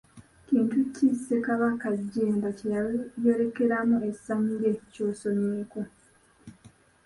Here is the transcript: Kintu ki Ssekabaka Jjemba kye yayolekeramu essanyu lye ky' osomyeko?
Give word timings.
Kintu 0.47 0.75
ki 0.93 1.07
Ssekabaka 1.15 1.87
Jjemba 2.01 2.49
kye 2.57 2.67
yayolekeramu 2.75 3.97
essanyu 4.09 4.53
lye 4.61 4.73
ky' 4.91 5.05
osomyeko? 5.09 5.79